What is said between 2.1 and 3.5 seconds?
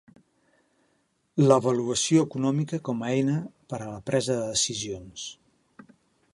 econòmica com a eina